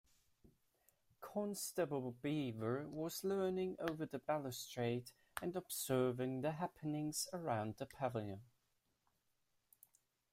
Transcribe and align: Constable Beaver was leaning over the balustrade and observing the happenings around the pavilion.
Constable 1.21 2.13
Beaver 2.23 2.87
was 2.89 3.23
leaning 3.23 3.75
over 3.77 4.07
the 4.07 4.17
balustrade 4.17 5.11
and 5.43 5.55
observing 5.55 6.41
the 6.41 6.53
happenings 6.53 7.27
around 7.33 7.75
the 7.77 7.85
pavilion. 7.85 8.41